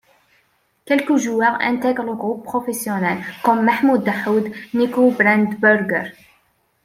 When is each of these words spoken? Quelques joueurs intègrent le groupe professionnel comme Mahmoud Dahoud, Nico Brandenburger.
Quelques 0.87 1.17
joueurs 1.17 1.61
intègrent 1.61 2.01
le 2.01 2.15
groupe 2.15 2.43
professionnel 2.43 3.19
comme 3.43 3.63
Mahmoud 3.63 4.03
Dahoud, 4.03 4.49
Nico 4.73 5.11
Brandenburger. 5.11 6.11